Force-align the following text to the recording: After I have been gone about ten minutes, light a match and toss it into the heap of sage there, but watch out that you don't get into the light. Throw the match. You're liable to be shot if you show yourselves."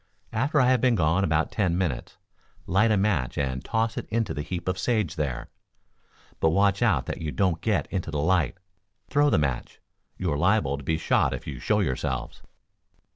After 0.33 0.59
I 0.59 0.67
have 0.71 0.81
been 0.81 0.95
gone 0.95 1.23
about 1.23 1.51
ten 1.51 1.77
minutes, 1.77 2.17
light 2.65 2.89
a 2.89 2.97
match 2.97 3.37
and 3.37 3.63
toss 3.63 3.97
it 3.97 4.07
into 4.09 4.33
the 4.33 4.41
heap 4.41 4.67
of 4.67 4.79
sage 4.79 5.15
there, 5.15 5.51
but 6.39 6.49
watch 6.49 6.81
out 6.81 7.05
that 7.05 7.21
you 7.21 7.31
don't 7.31 7.61
get 7.61 7.85
into 7.91 8.09
the 8.09 8.17
light. 8.17 8.57
Throw 9.11 9.29
the 9.29 9.37
match. 9.37 9.79
You're 10.17 10.39
liable 10.39 10.79
to 10.79 10.83
be 10.83 10.97
shot 10.97 11.35
if 11.35 11.45
you 11.45 11.59
show 11.59 11.81
yourselves." 11.81 12.41